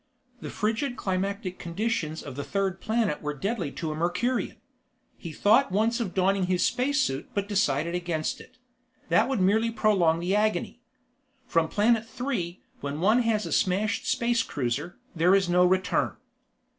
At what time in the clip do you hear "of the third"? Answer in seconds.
2.23-2.81